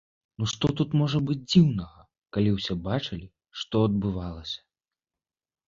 Ну 0.43 0.47
што 0.53 0.69
тут 0.79 0.95
можа 1.01 1.21
быць 1.27 1.37
дзіўнага, 1.51 2.01
калі 2.37 2.55
ўсе 2.57 2.77
бачылі, 2.89 3.27
што 3.65 3.85
адбывалася. 3.91 4.59